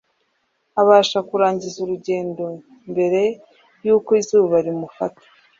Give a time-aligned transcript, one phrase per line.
[0.81, 2.45] abasha kurangiza urugendo
[2.91, 3.21] mbere
[3.85, 5.23] yuko izuba rimufata